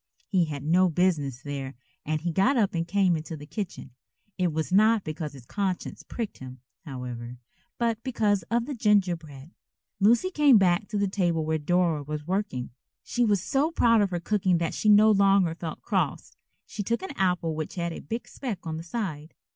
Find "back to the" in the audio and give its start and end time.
10.57-11.07